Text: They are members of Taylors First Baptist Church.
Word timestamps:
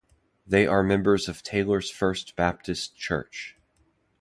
They 0.47 0.65
are 0.65 0.81
members 0.81 1.27
of 1.29 1.43
Taylors 1.43 1.91
First 1.91 2.35
Baptist 2.35 2.95
Church. 2.97 3.55